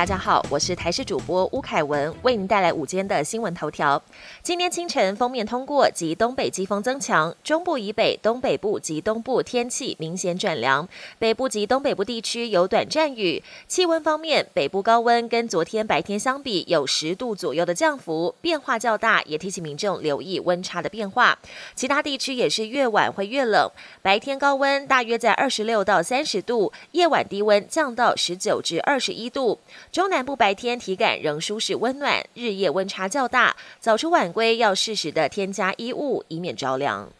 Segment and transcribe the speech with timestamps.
[0.00, 4.02] 大家好，我是台视主播吴凯文，为您带来午间的新闻头条。
[4.42, 10.88] 今天清晨，封面通过及东北季风增强，中部以北、东北部及东部天气明显转凉，
[11.18, 13.44] 北部及东北部地区有短暂雨。
[13.68, 21.38] 气温方面，北部高温跟昨天白天相比有十度左右的降幅，变化较大，也提醒民众留意温差的变化。
[21.74, 23.70] 其他地区也是越晚会越冷，
[24.00, 29.58] 白天高温大约在二十六到三十度，夜晚低温降到十九至二十一度。
[29.92, 37.10] 中南部白天体感仍舒适温暖，日夜温差较大，早出晚归要适时的添加衣物，以免着凉。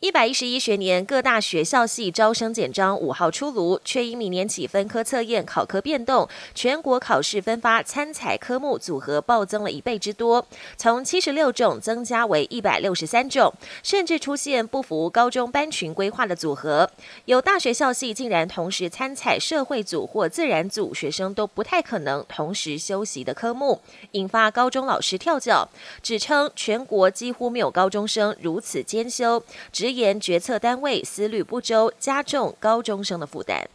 [0.00, 13.52] 一百一十一学年各大学校系招生简章五号出炉，却因明年起分科测验考科变动，全国考试分发参采科目组合暴增了一倍之多，从七十六种增加为一百六十三种，
[13.82, 16.88] 甚至出现不符高中班群规划的组合。
[17.24, 23.80] 有大学校系竟然同时参采社会组或自然组，学生都不太可能同时修习的科目，
[24.12, 25.68] 引发高中老师跳脚，
[26.00, 29.87] 指称全国几乎没有高中生如此兼修，只。
[29.88, 33.66] 直言决策单位思虑不周，加重高中生的负担。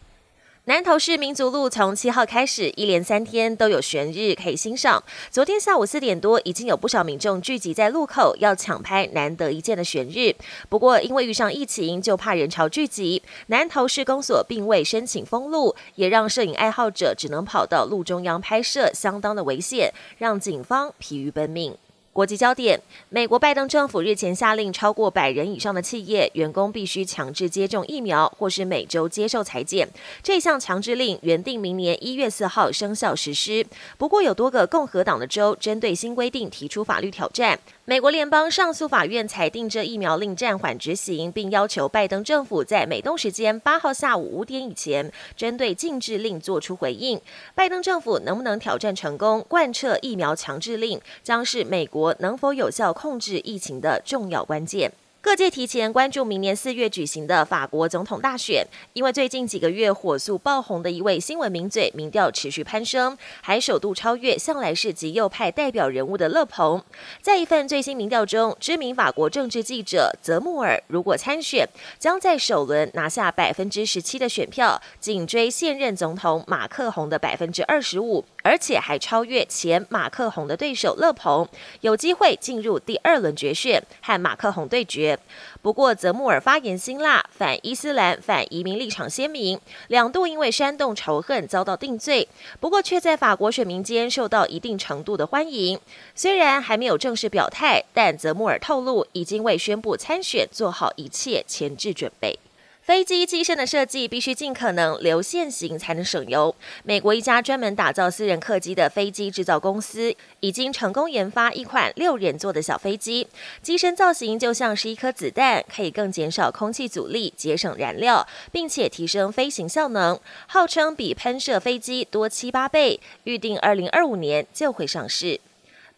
[0.65, 5.03] 南投市民族路从七号开始，一连三天都有悬日可以欣赏。
[5.31, 10.35] 昨天下午四点多，已经有不少民众聚集在路口，要抢拍难得一见的悬日。
[10.69, 21.75] 不过因为遇上疫情，就怕人潮聚集，南投市公所并未申请封路，也让摄影爱好者只能跑到路中央拍摄，相当的危险，让警方疲于奔命。
[22.13, 29.89] 国际焦点：美国拜登政府日前下令，超过百人以上的企业员工必须强制接种疫苗，或是每周接受裁剪。
[30.21, 33.65] 这项强制令原定明年一月四号生效实施，
[33.97, 37.59] 不过有多个共和党的州针对新规定提出法律挑战。
[37.85, 47.19] 美国联邦上诉法院裁定这疫苗令暂缓执行，并要求拜登政府在美东时间八号下午五点以前，针对禁制令做出回应。
[47.55, 54.91] 拜登政府能不能挑战成功，贯彻疫苗强制令，将是美国能否有效控制疫情的重要关键。
[55.21, 66.83] 各界提前关注明年四月举行的法国总统大选，因为最近几个月火速爆红的一位新闻名嘴，民调持续攀升，还首度超越向来是极右派代表人物的勒鹏。
[67.21, 71.65] 在一份最新民调中，知名法国政治记者泽穆尔如果参选，
[71.97, 81.47] 将在首轮拿下百分之十七的选票，紧追现任总统马克宏的百分之二十五，而且还超越前马克宏的对手勒鹏，
[81.81, 85.17] 有机会进入第二轮决选和马克宏对决。
[85.61, 92.27] 不过，泽穆尔发言辛辣，反伊斯兰、反移民立场鲜明，两度因为煽动仇恨遭到定罪。
[92.59, 95.79] 不过，却在法国选民间受到一定程度的欢迎。
[96.13, 102.37] 虽然还没有正式表态，但泽穆尔透露，已经为宣布参选做好一切前置准备。
[102.83, 106.53] 飞机机身的设计必须尽可能流线型才能省油。
[106.83, 113.25] 美国一家专门打造私人客机的飞机制造公司已经成功研发一款六人座的小飞机，
[113.61, 122.99] 机身造型就像是一颗子弹，可以更减少空气阻力，节省燃料，并且提升飞行效能，号称比喷射飞机多七八倍。
[123.23, 125.39] 预定二零二五年就会上市。